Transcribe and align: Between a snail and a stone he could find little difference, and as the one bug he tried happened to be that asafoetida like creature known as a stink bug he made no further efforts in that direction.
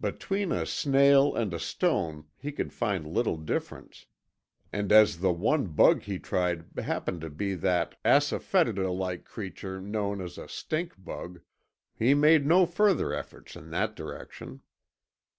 Between 0.00 0.50
a 0.50 0.64
snail 0.64 1.34
and 1.34 1.52
a 1.52 1.58
stone 1.58 2.24
he 2.38 2.52
could 2.52 2.72
find 2.72 3.06
little 3.06 3.36
difference, 3.36 4.06
and 4.72 4.90
as 4.90 5.18
the 5.18 5.30
one 5.30 5.66
bug 5.66 6.04
he 6.04 6.18
tried 6.18 6.64
happened 6.78 7.20
to 7.20 7.28
be 7.28 7.54
that 7.56 8.00
asafoetida 8.02 8.88
like 8.90 9.26
creature 9.26 9.82
known 9.82 10.22
as 10.22 10.38
a 10.38 10.48
stink 10.48 10.94
bug 10.96 11.42
he 11.94 12.14
made 12.14 12.46
no 12.46 12.64
further 12.64 13.12
efforts 13.12 13.56
in 13.56 13.68
that 13.72 13.94
direction. 13.94 14.62